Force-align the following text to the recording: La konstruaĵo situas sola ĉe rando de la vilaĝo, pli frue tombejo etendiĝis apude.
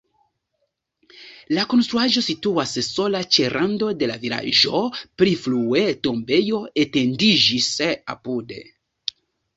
La 1.57 1.65
konstruaĵo 1.73 2.23
situas 2.27 2.73
sola 2.87 3.21
ĉe 3.37 3.45
rando 3.55 3.89
de 3.99 4.09
la 4.13 4.17
vilaĝo, 4.25 4.81
pli 5.21 5.35
frue 5.45 5.85
tombejo 6.09 6.63
etendiĝis 6.87 7.69
apude. 8.17 8.63